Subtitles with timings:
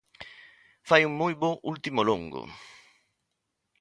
[0.87, 2.41] Fai un moi bo último longo.